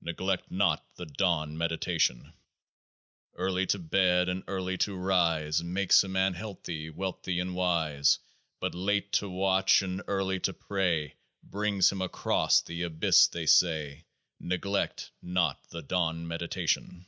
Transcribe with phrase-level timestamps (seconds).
[0.00, 2.32] Neglect not the dawn meditation!
[3.34, 8.18] Early to bed and early to rise Makes a man healthy and wealthy and wise:
[8.58, 14.06] But late to watch and early to pray Brings him across The Abyss, they say.
[14.40, 17.04] Neglect not the dawn meditation